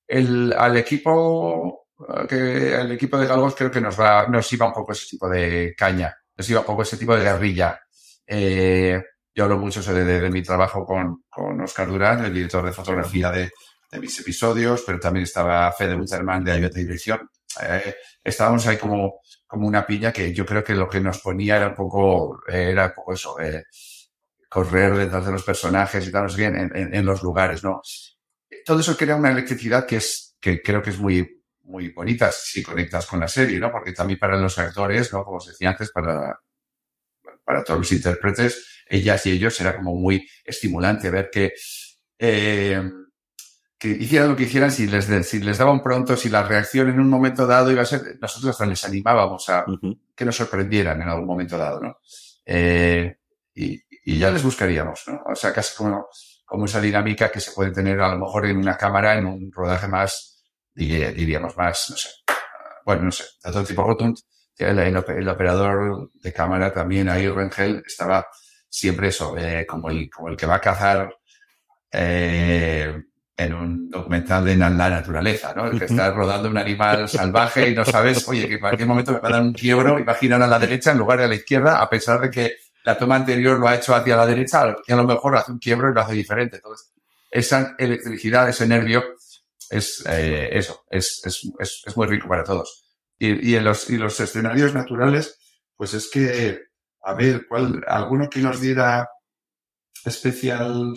[0.07, 1.87] el, al equipo
[2.27, 5.29] que el equipo de Galgos creo que nos va, nos iba un poco ese tipo
[5.29, 7.79] de caña, nos iba un poco ese tipo de guerrilla.
[8.25, 9.01] Eh,
[9.33, 13.31] yo hablo mucho de, de, mi trabajo con, con, Oscar Durán, el director de fotografía
[13.31, 13.51] de,
[13.91, 17.29] de mis episodios, pero también estaba Fede Winterman de Ayuda Dirección.
[17.61, 21.57] Eh, estábamos ahí como, como una piña que yo creo que lo que nos ponía
[21.57, 23.63] era un poco, era un poco eso, eh,
[24.51, 27.81] correr detrás de los personajes y tal, no bien, en, en, los lugares, ¿no?
[28.65, 32.61] Todo eso crea una electricidad que es, que creo que es muy, muy bonita si
[32.61, 33.71] conectas con la serie, ¿no?
[33.71, 35.23] Porque también para los actores, ¿no?
[35.23, 36.37] Como os decía antes, para,
[37.45, 41.53] para todos los intérpretes, ellas y ellos era como muy estimulante ver que,
[42.19, 42.91] eh,
[43.79, 46.99] que hicieran lo que hicieran, si les, si les daban pronto, si la reacción en
[46.99, 49.63] un momento dado iba a ser, nosotros hasta les animábamos a
[50.13, 51.99] que nos sorprendieran en algún momento dado, ¿no?
[52.45, 53.15] Eh,
[53.55, 55.21] y, y ya les buscaríamos, ¿no?
[55.31, 56.07] O sea, casi como,
[56.45, 59.51] como esa dinámica que se puede tener a lo mejor en una cámara, en un
[59.51, 62.09] rodaje más, diríamos más, no sé,
[62.85, 64.17] bueno, no sé, todo tipo Rotund,
[64.57, 68.27] el, el, operador de cámara también ahí, Rengel, estaba
[68.69, 71.13] siempre eso, eh, como, el, como el que va a cazar
[71.91, 72.95] eh,
[73.37, 75.67] en un documental de la naturaleza, ¿no?
[75.67, 79.13] El que está rodando un animal salvaje y no sabes, oye, que en cualquier momento
[79.13, 81.19] me va a dar un quiebro y va a girar a la derecha en lugar
[81.19, 84.15] de a la izquierda, a pesar de que la toma anterior lo ha hecho hacia
[84.15, 86.57] la derecha y a lo mejor hace un quiebro y lo hace diferente.
[86.57, 86.93] Entonces,
[87.29, 89.03] esa electricidad, ese nervio,
[89.69, 92.85] es eh, eso, es, es, es, es, muy rico para todos.
[93.17, 95.39] Y, y, en los, y los escenarios naturales,
[95.77, 96.59] pues es que,
[97.03, 99.07] a ver, ¿cuál, alguno que nos diera
[100.03, 100.93] especial?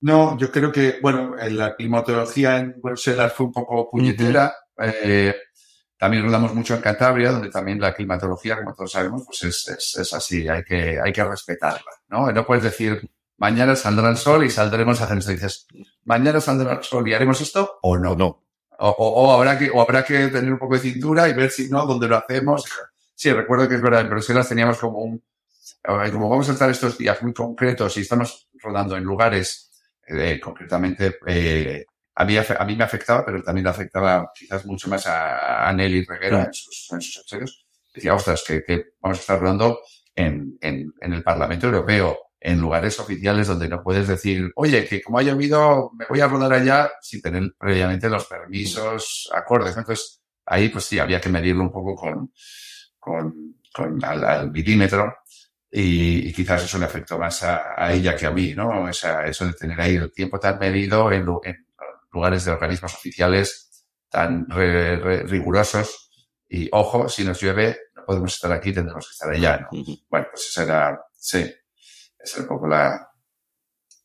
[0.00, 4.54] No, yo creo que, bueno, la climatología en Bruselas fue un poco puñetera.
[4.78, 5.34] eh,
[5.98, 9.96] también rodamos mucho en Cantabria, donde también la climatología, como todos sabemos, pues es, es,
[9.96, 12.30] es, así, hay que, hay que respetarla, ¿no?
[12.30, 15.32] No puedes decir, mañana saldrá el sol y saldremos a hacer esto.
[15.32, 15.66] Dices,
[16.04, 18.14] mañana saldrá el sol y haremos esto o no.
[18.14, 18.44] no.
[18.80, 21.50] O, o, o, habrá que, o habrá que tener un poco de cintura y ver
[21.50, 22.64] si no, dónde lo hacemos.
[23.14, 25.20] Sí, recuerdo que es verdad, en Bruselas teníamos como un,
[26.12, 29.72] como vamos a estar estos días muy concretos y estamos rodando en lugares,
[30.06, 31.86] eh, concretamente, eh,
[32.20, 35.72] a mí, a mí me afectaba, pero también le afectaba quizás mucho más a, a
[35.72, 37.68] Nelly Reguera en sus, en sus episodios.
[37.94, 39.78] decía, ostras, que, que vamos a estar hablando
[40.16, 45.00] en, en, en el Parlamento Europeo, en lugares oficiales donde no puedes decir, oye, que
[45.00, 49.76] como ha llovido, me voy a rodar allá sin tener previamente los permisos acordes.
[49.76, 52.32] Entonces, ahí pues sí, había que medirlo un poco con,
[52.98, 55.18] con, con al, al milímetro
[55.70, 58.88] y, y, quizás eso le afectó más a, a, ella que a mí, ¿no?
[58.88, 61.67] Esa, eso de tener ahí el tiempo tan medido en, en
[62.18, 66.10] lugares de organismos oficiales tan re, re, rigurosos
[66.48, 69.68] y ojo, si nos llueve, no podemos estar aquí, tendremos que estar allá, ¿no?
[69.70, 70.04] Uh -huh.
[70.10, 71.38] Bueno, pues esa era, sí,
[72.18, 73.08] esa era un poco la,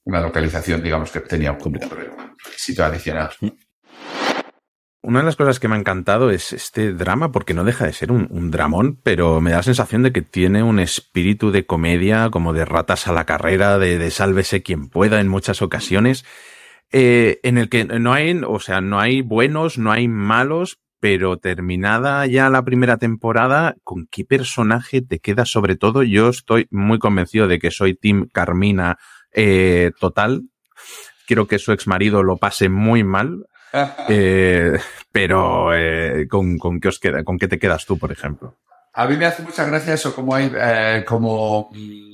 [0.03, 1.73] una localización, digamos, que tenía un
[2.45, 3.31] requisito adicional.
[3.41, 3.57] Uh -huh.
[5.01, 7.93] Una de las cosas que me ha encantado es este drama, porque no deja de
[7.93, 11.65] ser un, un, dramón, pero me da la sensación de que tiene un espíritu de
[11.65, 16.23] comedia, como de ratas a la carrera, de, de sálvese quien pueda en muchas ocasiones,
[16.91, 21.37] eh, en el que no hay, o sea, no hay buenos, no hay malos, pero
[21.37, 26.01] terminada ya la primera temporada, ¿con qué personaje te queda sobre todo?
[26.03, 28.97] Yo estoy muy convencido de que soy Tim Carmina
[29.33, 30.43] eh, total.
[31.27, 33.45] Quiero que su ex marido lo pase muy mal.
[34.07, 34.77] Eh,
[35.11, 38.59] pero eh, ¿con, ¿con, qué os queda, ¿con qué te quedas tú, por ejemplo?
[38.93, 40.51] A mí me hace mucha gracia eso, como hay,
[41.05, 42.12] como mm,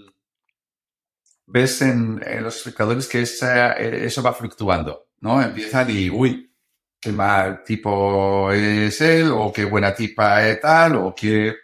[1.50, 5.42] ves en, los espectadores que esa, eso va fluctuando, ¿no?
[5.42, 6.54] Empiezan y, uy,
[7.00, 11.56] qué mal tipo es él, o qué buena tipa es tal, o que,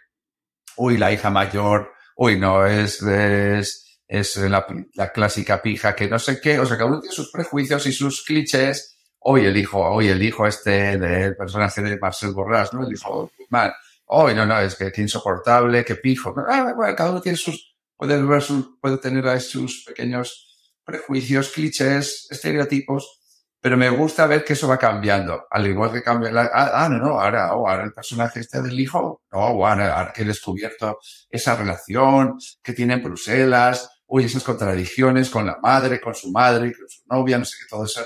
[0.76, 6.18] uy, la hija mayor, uy, no, es, es, es la, la clásica pija que no
[6.18, 9.80] sé qué, o sea, cada uno tiene sus prejuicios y sus clichés, hoy el hijo,
[9.80, 12.86] hoy el hijo este del personaje de Marcel Borrás, ¿no?
[12.86, 13.74] El hijo mal.
[14.08, 16.32] Hoy no, no, es que, que insoportable, que pijo.
[16.48, 21.50] Ah, bueno, cada uno tiene sus, puede, ver sus, puede tener ahí sus pequeños prejuicios,
[21.50, 23.20] clichés, estereotipos,
[23.60, 25.46] pero me gusta ver que eso va cambiando.
[25.50, 28.62] Al igual que cambia la, ah, ah, no, no, ahora, oh, ahora el personaje este
[28.62, 34.02] del hijo, no, oh, ahora, ahora que he descubierto esa relación que tiene en Bruselas,
[34.06, 37.66] uy, esas contradicciones con la madre, con su madre, con su novia, no sé qué,
[37.68, 38.02] todo eso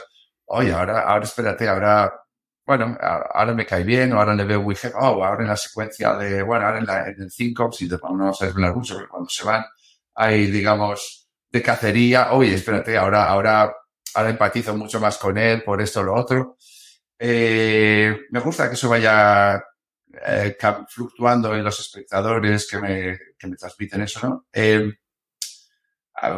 [0.53, 2.13] oye, ahora, ahora espérate, ahora,
[2.67, 6.15] bueno, ahora me cae bien, o ahora le veo Wicked, oh, ahora en la secuencia
[6.15, 9.29] de, bueno, ahora en, la, en el 5, si vamos a desvelar mucho, porque cuando
[9.31, 9.65] se van,
[10.21, 13.75] hay, digamos, de cacería, oye, espérate, ahora, ahora,
[14.15, 16.59] ahora empatizo mucho más con él por esto o lo otro.
[17.19, 19.65] Eh, me gusta que eso vaya
[20.27, 20.59] eh,
[20.91, 24.47] fluctuando en los espectadores que me, que me transmiten eso, ¿no?
[24.53, 24.93] Eh,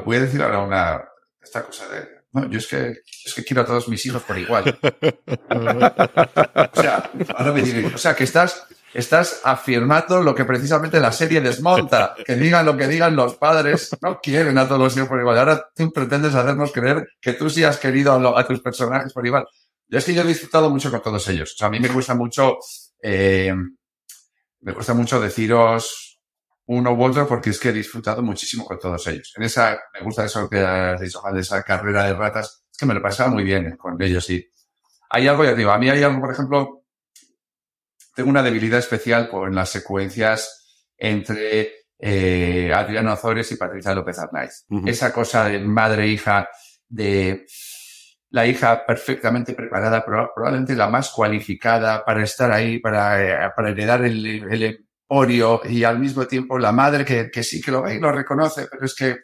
[0.04, 1.02] voy a decir ahora una,
[1.40, 4.38] esta cosa de, no, yo es que, es que quiero a todos mis hijos por
[4.38, 4.78] igual.
[5.50, 11.12] o sea, ahora me diré, o sea, que estás, estás afirmando lo que precisamente la
[11.12, 12.14] serie desmonta.
[12.24, 15.38] Que digan lo que digan los padres, no quieren a todos los hijos por igual.
[15.38, 19.26] Ahora tú pretendes hacernos creer que tú sí has querido a, a tus personajes por
[19.26, 19.46] igual.
[19.88, 21.52] Yo es que yo he disfrutado mucho con todos ellos.
[21.52, 22.58] O sea, a mí me gusta mucho,
[23.02, 23.54] eh,
[24.60, 26.20] me gusta mucho deciros,
[26.66, 29.34] uno u otro porque es que he disfrutado muchísimo con todos ellos.
[29.36, 32.86] En esa, me gusta eso que has dicho, de esa carrera de ratas, es que
[32.86, 34.48] me lo pasaba muy bien con ellos y
[35.10, 36.81] hay algo, ya digo, a mí hay algo, por ejemplo,
[38.14, 44.64] tengo una debilidad especial por las secuencias entre eh, Adriano Azores y Patricia López Arnaiz.
[44.68, 44.88] Uh -huh.
[44.88, 46.48] Esa cosa de madre-hija,
[46.88, 47.46] de
[48.30, 54.04] la hija perfectamente preparada, probablemente la más cualificada para estar ahí, para, eh, para heredar
[54.04, 57.96] el, el Orio y al mismo tiempo la madre que, que, sí que lo ve
[57.96, 59.16] y lo reconoce, pero es que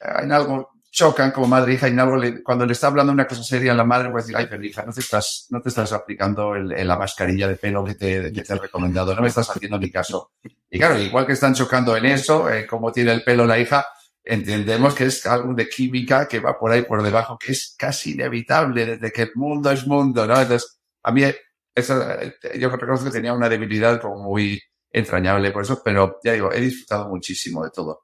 [0.00, 3.70] en algo chocan como madre e hija y cuando le está hablando una cosa seria
[3.70, 6.56] a la madre puede decir, ay, pero hija, no te estás, no te estás aplicando
[6.56, 9.48] el, el, la mascarilla de pelo que te, que te he recomendado, no me estás
[9.48, 10.32] haciendo ni caso.
[10.70, 13.86] Y claro, igual que están chocando en eso, eh, como tiene el pelo la hija,
[14.24, 18.14] entendemos que es algo de química que va por ahí por debajo, que es casi
[18.14, 20.40] inevitable desde que el mundo es mundo, ¿no?
[20.40, 26.18] Entonces, a mí, yo reconozco que tenía una debilidad como muy, entrañable por eso, pero
[26.22, 28.02] ya digo, he disfrutado muchísimo de todo.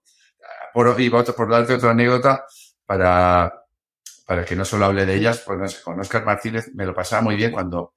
[0.73, 2.45] Por, y por darte otra anécdota,
[2.87, 3.53] para,
[4.27, 6.95] para que no solo hable de ellas, pues no sé, con Oscar Martínez me lo
[6.95, 7.95] pasaba muy bien cuando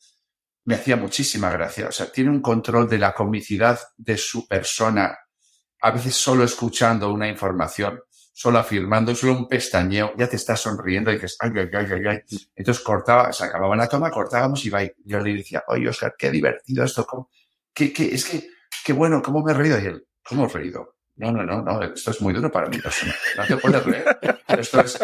[0.66, 1.88] me hacía muchísima gracia.
[1.88, 5.18] O sea, tiene un control de la comicidad de su persona,
[5.82, 8.02] a veces solo escuchando una información,
[8.34, 12.20] solo afirmando, solo un pestañeo, ya te estás sonriendo y dices, ay, ay, ay, ay.
[12.56, 14.82] Entonces cortaba, se acababa la toma, cortábamos y va.
[15.06, 17.30] Yo le decía, oye, Oscar, qué divertido esto, ¿cómo?
[17.74, 18.48] ¿Qué, qué, es que
[18.84, 19.80] qué bueno, ¿cómo me he reído?
[19.80, 20.97] Y él, ¿cómo he reído?
[21.18, 23.14] No, no, no, no, esto es muy duro para mi persona.
[23.38, 24.06] No te puedes reír.
[24.48, 25.00] Esto es,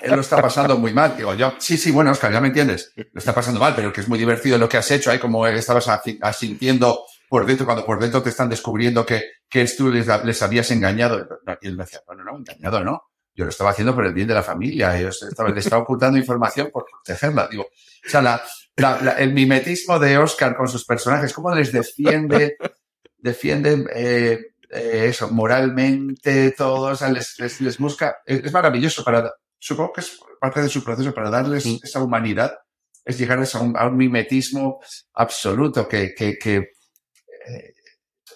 [0.00, 1.16] él lo está pasando muy mal.
[1.16, 2.92] Digo yo, sí, sí, bueno, Oscar, ya me entiendes.
[2.96, 5.10] Lo está pasando mal, pero que es muy divertido lo que has hecho.
[5.10, 5.88] Ahí como estabas
[6.20, 10.68] asintiendo por dentro, cuando por dentro te están descubriendo que, que tú les, les habías
[10.72, 11.28] engañado.
[11.60, 13.02] Y él me decía, no, no, engañado no.
[13.32, 15.00] Yo lo estaba haciendo por el bien de la familia.
[15.00, 17.46] Yo estaba, ocultando información por protegerla.
[17.46, 18.42] Digo, o sea, la,
[18.76, 22.56] la, el mimetismo de Oscar con sus personajes, cómo les defiende
[23.22, 30.00] defienden eh, eh, eso, moralmente, todos, les, les, les busca, es, maravilloso para, supongo que
[30.00, 32.56] es parte de su proceso para darles esa humanidad,
[33.04, 34.80] es llegar a, un mimetismo
[35.14, 37.74] absoluto que, que, que eh,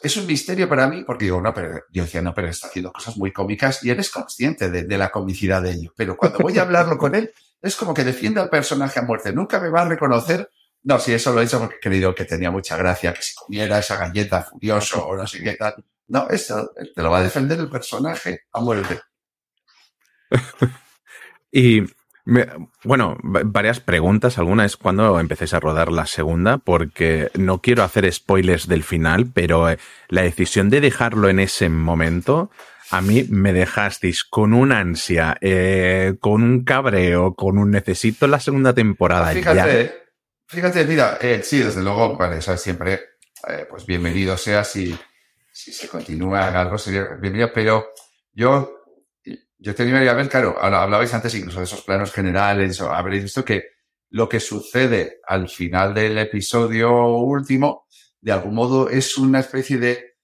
[0.02, 2.92] es un misterio para mí, porque digo, no, pero yo decía, no, pero está haciendo
[2.92, 5.92] cosas muy cómicas y eres consciente de, de la comicidad de ello.
[5.96, 9.32] Pero cuando voy a hablarlo con él, es como que defiende al personaje a muerte.
[9.32, 10.50] Nunca me va a reconocer.
[10.82, 13.34] No, si eso lo he hecho porque he creído que tenía mucha gracia, que si
[13.34, 15.82] comiera esa galleta furioso o no sé qué tal.
[16.08, 19.00] No, esto te lo va a defender el personaje a muerte.
[21.56, 21.82] Y
[22.24, 22.48] me-
[22.82, 24.38] bueno, va- varias preguntas.
[24.38, 29.30] Alguna es cuándo empecéis a rodar la segunda, porque no quiero hacer spoilers del final,
[29.32, 32.50] pero eh, la decisión de dejarlo en ese momento,
[32.90, 38.40] a mí me dejasteis con una ansia, eh, con un cabreo, con un necesito la
[38.40, 39.40] segunda temporada ya.
[39.52, 39.94] Fíjate,
[40.48, 42.94] fíjate, mira, eh, sí, desde luego, vale, siempre,
[43.48, 44.98] eh, pues bienvenido sea si,
[45.56, 47.86] si se continúa algo, sería bienvenido, pero
[48.32, 48.70] yo,
[49.58, 53.22] yo tenía que ver, claro, habla- hablabais antes incluso de esos planos generales, o habréis
[53.22, 53.68] visto que
[54.10, 57.86] lo que sucede al final del episodio último,
[58.20, 60.16] de algún modo, es una especie de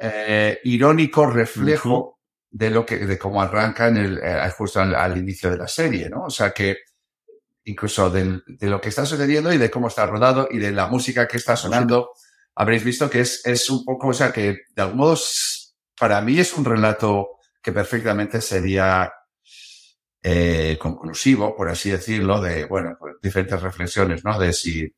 [0.00, 2.18] eh, irónico reflejo
[2.50, 5.68] de lo que, de cómo arranca en el, eh, justo al, al inicio de la
[5.68, 6.24] serie, ¿no?
[6.24, 6.76] O sea que
[7.64, 10.86] incluso del- de lo que está sucediendo y de cómo está rodado y de la
[10.88, 12.10] música que está sonando,
[12.58, 15.16] habréis visto que es, es un poco, o sea, que de algún modo,
[15.98, 19.12] para mí es un relato que perfectamente sería
[20.22, 24.38] eh, conclusivo, por así decirlo, de, bueno, pues, diferentes reflexiones, ¿no?
[24.38, 24.88] De si,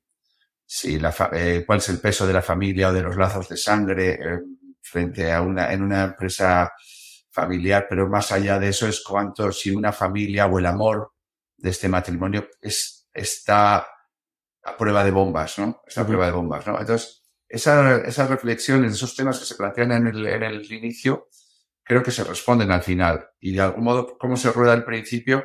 [0.66, 3.48] si la, fa- eh, cuál es el peso de la familia o de los lazos
[3.48, 4.40] de sangre eh,
[4.82, 6.72] frente a una, en una empresa
[7.30, 11.12] familiar, pero más allá de eso es cuánto, si una familia o el amor
[11.58, 13.86] de este matrimonio es, está
[14.64, 15.82] a prueba de bombas, ¿no?
[15.86, 16.78] Está a prueba de bombas, ¿no?
[16.80, 17.19] Entonces,
[17.50, 21.28] esa- esas reflexiones, esos temas que se plantean en el, en el inicio,
[21.84, 23.28] creo que se responden al final.
[23.40, 25.44] Y de algún modo, cómo se rueda al principio,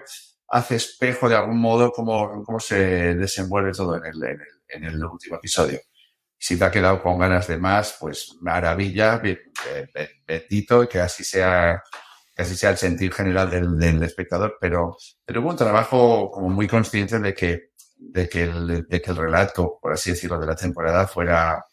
[0.49, 4.83] hace espejo de algún modo cómo, cómo se desenvuelve todo en el, en el, en
[4.85, 5.79] el último episodio.
[6.37, 9.21] Si te ha quedado con ganas de más, pues maravilla,
[10.27, 11.81] bendito, que así sea,
[12.35, 16.49] que así sea el sentir general del, del espectador, pero, pero hubo un trabajo como
[16.49, 20.47] muy consciente de que, de que el, de que el relato, por así decirlo, de
[20.47, 21.63] la temporada fuera,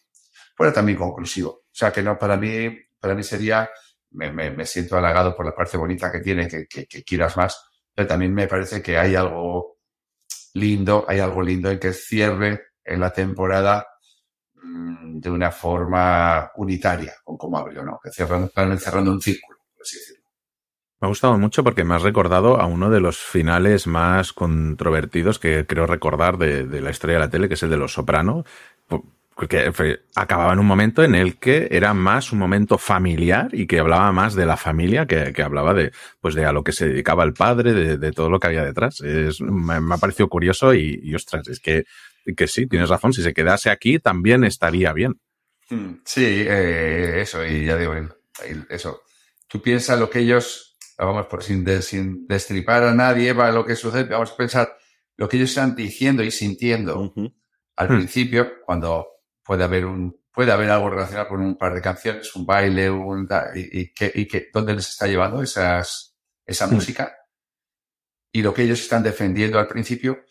[0.63, 1.49] fuera también conclusivo.
[1.49, 3.69] O sea que no, para mí, para mí sería,
[4.11, 8.07] me, me, siento halagado por la parte bonita que tiene, que, que, quieras más, pero
[8.07, 9.79] también me parece que hay algo
[10.53, 13.85] lindo, hay algo lindo en que cierre en la temporada
[14.53, 17.99] mm, de una forma unitaria, con como abrió, ¿no?
[18.01, 20.23] Que cerrando, cerrando un círculo, por así decirlo.
[21.01, 25.39] Me ha gustado mucho porque me has recordado a uno de los finales más controvertidos
[25.39, 28.45] que creo recordar de, la historia de la tele, que es el de Los Soprano,
[29.35, 33.65] porque fue- acababa en un momento en el que era más un momento familiar y
[33.67, 35.91] que hablaba más de la familia que, que hablaba de,
[36.21, 38.63] pues de a lo que se dedicaba el padre, de, de todo lo que había
[38.63, 39.01] detrás.
[39.01, 41.83] Es, me, me ha parecido curioso y, y, ostras, es que,
[42.37, 45.19] que sí, tienes razón, si se quedase aquí también estaría bien.
[45.69, 47.93] Mm, Sí, eh, eso, y ya digo,
[48.69, 49.01] eso.
[49.47, 53.65] Tú piensas lo que ellos, vamos, por sin, de- sin destripar a nadie, va lo
[53.65, 54.77] que sucede, vamos a pensar
[55.17, 57.33] lo que ellos están diciendo y sintiendo Ujú.
[57.75, 57.95] al Hmm.
[57.97, 59.07] principio, cuando
[59.43, 63.27] puede haber un, puede haber algo relacionado con un par de canciones, un baile, un,
[63.55, 66.73] y, y que, y que, ¿dónde les está llevando esas, esa Hmm.
[66.75, 67.15] música?
[68.31, 70.23] Y lo que ellos están defendiendo al principio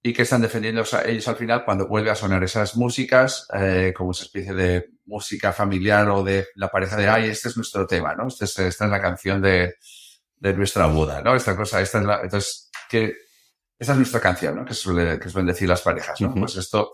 [0.00, 4.12] y que están defendiendo ellos al final cuando vuelve a sonar esas músicas, eh, como
[4.12, 8.14] esa especie de música familiar o de la pareja de, ay, este es nuestro tema,
[8.14, 8.28] ¿no?
[8.28, 9.74] Este es- esta es la canción de,
[10.36, 11.34] de nuestra boda, ¿no?
[11.34, 13.16] Esta cosa, esta es la, entonces, que,
[13.76, 14.64] esta es nuestra canción, ¿no?
[14.64, 16.32] Que, suele, que suelen decir las parejas, ¿no?
[16.34, 16.92] Pues esto,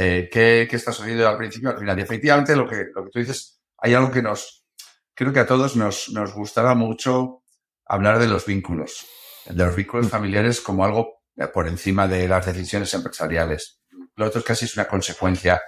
[0.00, 1.98] eh, ¿qué, ¿qué está sucediendo al principio, al final?
[1.98, 4.64] Y efectivamente, lo que, lo que tú dices, hay algo que nos,
[5.12, 7.42] creo que a todos nos, nos gustaba mucho
[7.84, 9.06] hablar de los vínculos,
[9.46, 13.80] de los vínculos familiares como algo eh, por encima de las decisiones empresariales.
[14.14, 15.60] Lo otro casi es una consecuencia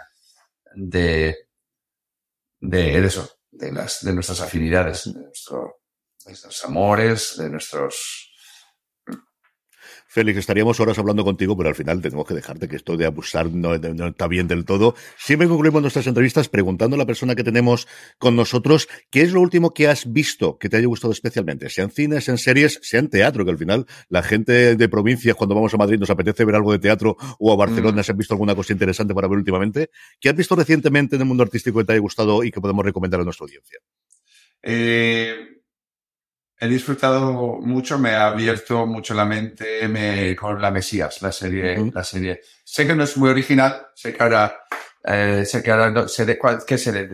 [0.76, 1.48] de,
[2.60, 5.80] de eso, de las, de nuestras afinidades, de, nuestro,
[6.24, 8.29] de nuestros amores, de nuestros,
[10.12, 13.48] Félix, estaríamos horas hablando contigo, pero al final tenemos que dejarte que esto de abusar
[13.52, 14.96] no, no está bien del todo.
[15.16, 17.86] Siempre concluimos nuestras entrevistas preguntando a la persona que tenemos
[18.18, 21.92] con nosotros qué es lo último que has visto que te haya gustado especialmente, sean
[21.92, 25.76] cines, sean series, sean teatro, que al final la gente de provincias cuando vamos a
[25.76, 28.04] Madrid nos apetece ver algo de teatro o a Barcelona Mm.
[28.04, 29.90] se han visto alguna cosa interesante para ver últimamente.
[30.18, 32.84] ¿Qué has visto recientemente en el mundo artístico que te haya gustado y que podemos
[32.84, 33.78] recomendar a nuestra audiencia?
[34.62, 35.59] Eh,
[36.60, 41.90] he disfrutado mucho, me ha abierto mucho la mente me- con La Mesías, la serie,
[41.92, 42.40] la serie.
[42.64, 44.60] Sé que no es muy original, sé que ahora
[45.02, 47.08] eh, sé que ahora no, sé ¿qué seré?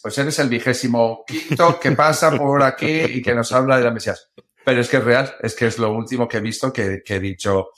[0.00, 3.90] Pues eres el vigésimo quinto que pasa por aquí y que nos habla de la
[3.90, 4.30] Mesías.
[4.64, 7.16] Pero es que es real, es que es lo último que he visto que, que
[7.16, 7.70] he dicho.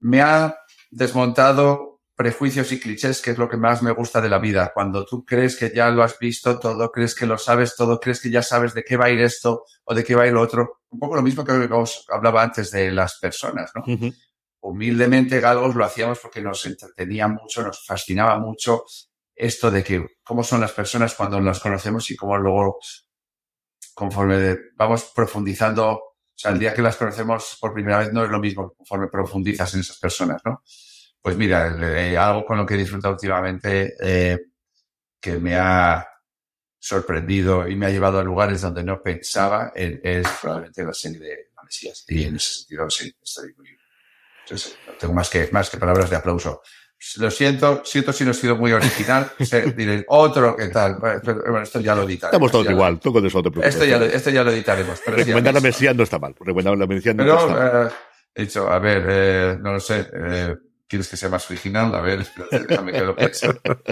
[0.00, 0.54] Me ha
[0.90, 4.72] desmontado prejuicios y clichés, que es lo que más me gusta de la vida.
[4.74, 8.20] Cuando tú crees que ya lo has visto todo, crees que lo sabes todo, crees
[8.20, 10.32] que ya sabes de qué va a ir esto o de qué va a ir
[10.32, 10.80] lo otro.
[10.90, 13.84] Un poco lo mismo que os hablaba antes de las personas, ¿no?
[14.60, 18.84] Humildemente, Galgos lo hacíamos porque nos entretenía mucho, nos fascinaba mucho
[19.36, 22.80] esto de que cómo son las personas cuando las conocemos y cómo luego,
[23.94, 28.30] conforme vamos profundizando, o sea, el día que las conocemos por primera vez no es
[28.30, 30.64] lo mismo conforme profundizas en esas personas, ¿no?
[31.20, 34.38] Pues mira, eh, algo con lo que he disfrutado últimamente eh,
[35.20, 36.06] que me ha
[36.78, 41.50] sorprendido y me ha llevado a lugares donde no pensaba es, probablemente la serie de
[41.56, 42.04] la Mesías.
[42.08, 43.68] Y en ese sentido, sí, estoy muy...
[44.44, 46.62] Entonces, no tengo más que, más que palabras de aplauso.
[47.18, 49.30] Lo siento, siento si no he sido muy original.
[49.76, 50.96] Diréis, otro, ¿qué tal?
[50.98, 52.34] Bueno, esto ya lo editaremos.
[52.34, 53.74] Estamos todos igual, tú con eso te preocupes.
[53.74, 55.00] Esto ya, lo, esto ya lo editaremos.
[55.04, 56.34] Recomendar la Mesías no está mal.
[56.38, 57.86] Recomendar la Mesías no pero, está mal.
[57.86, 57.90] Eh,
[58.34, 60.08] he dicho, a ver, eh, no lo sé.
[60.12, 60.56] Eh,
[60.88, 61.94] ¿Quieres que sea más original?
[61.94, 63.48] A ver, déjame que lo piense.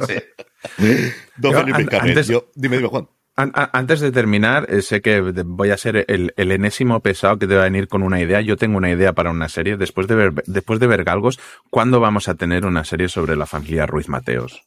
[0.06, 1.12] Sí.
[1.36, 3.08] Don Felipe antes, yo, dime, dime, Juan.
[3.36, 7.54] Antes de terminar, eh, sé que voy a ser el, el, enésimo pesado que te
[7.54, 8.40] va a venir con una idea.
[8.40, 9.76] Yo tengo una idea para una serie.
[9.76, 11.38] Después de ver, después de ver Galgos,
[11.68, 14.64] ¿cuándo vamos a tener una serie sobre la familia Ruiz Mateos?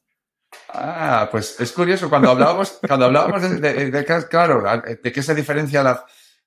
[0.71, 2.11] Ah, pues es curioso.
[2.11, 4.63] Cuando hablábamos, cuando hablábamos de, de, de, claro,
[5.01, 6.05] de qué se diferencia la,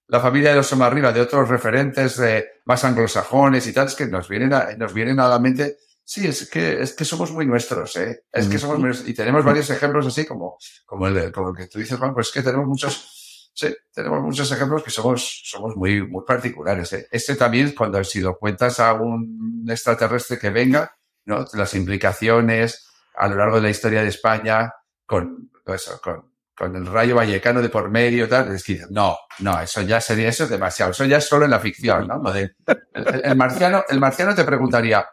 [0.09, 4.07] la familia de los Somarriba de otros referentes eh, más anglosajones y tal, es que
[4.07, 7.46] nos vienen a, nos vienen a la mente, sí, es que, es que somos muy
[7.46, 8.24] nuestros, ¿eh?
[8.32, 11.66] Es que somos muy, y tenemos varios ejemplos así como, como el, como el que
[11.68, 15.76] tú dices, Juan, pues es que tenemos muchos, sí, tenemos muchos ejemplos que somos, somos
[15.76, 17.09] muy, muy particulares, ¿eh?
[17.11, 21.46] Este también, cuando si lo cuentas a un extraterrestre que venga, ¿no?
[21.55, 24.72] Las implicaciones a lo largo de la historia de España
[25.07, 29.61] con, eso, con, con el rayo vallecano de por medio, tal, es que no, no,
[29.61, 32.22] eso ya sería, eso es demasiado, eso ya es solo en la ficción, ¿no?
[32.34, 35.09] el, marciano, el marciano te preguntaría,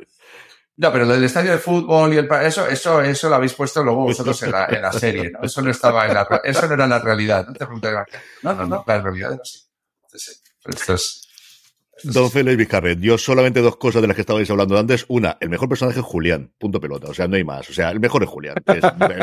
[0.77, 3.83] no, pero lo del estadio de fútbol y el, eso, eso, eso lo habéis puesto
[3.83, 5.41] luego vosotros en la, serie, ¿no?
[5.43, 7.53] Eso no estaba en la, eso no era la realidad, ¿no?
[7.53, 8.05] Te preguntaría,
[8.43, 9.59] no, no, no, la realidad era así.
[10.03, 11.29] Entonces, esto es,
[12.03, 15.05] Don Félix yo solamente dos cosas de las que estabais hablando antes.
[15.07, 17.69] Una, el mejor personaje es Julián, punto pelota, o sea, no hay más.
[17.69, 18.55] O sea, el mejor es Julián,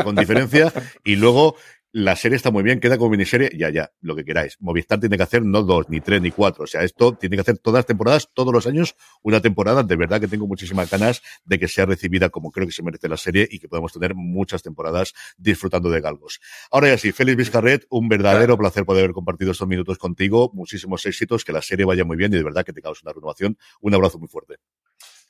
[0.05, 0.73] con diferencia.
[1.05, 1.57] Y luego,
[1.97, 4.59] la serie está muy bien, queda como miniserie, ya, ya, lo que queráis.
[4.61, 6.65] Movistar tiene que hacer no dos, ni tres, ni cuatro.
[6.65, 9.83] O sea, esto tiene que hacer todas las temporadas, todos los años, una temporada.
[9.83, 13.09] De verdad que tengo muchísimas ganas de que sea recibida como creo que se merece
[13.09, 16.39] la serie y que podamos tener muchas temporadas disfrutando de galgos.
[16.71, 20.51] Ahora ya sí, Félix Vizcarret, un verdadero placer poder haber compartido estos minutos contigo.
[20.53, 23.57] Muchísimos éxitos, que la serie vaya muy bien y de verdad que tengamos una renovación.
[23.81, 24.57] Un abrazo muy fuerte.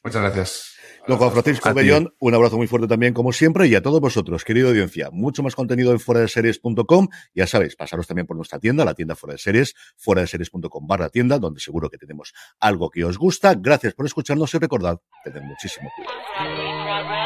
[0.07, 0.77] Muchas gracias.
[1.09, 4.45] Don Juan Francisco Bellón, un abrazo muy fuerte también, como siempre, y a todos vosotros,
[4.45, 5.09] querida audiencia.
[5.11, 7.09] Mucho más contenido en fuera de series.com.
[7.35, 10.87] Ya sabéis, pasaros también por nuestra tienda, la tienda fuera de series, fuera de series.com
[10.87, 13.55] barra tienda, donde seguro que tenemos algo que os gusta.
[13.55, 17.26] Gracias por escucharnos y recordad, tened muchísimo cuidado.